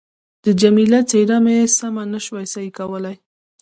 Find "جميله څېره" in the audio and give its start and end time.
0.61-1.37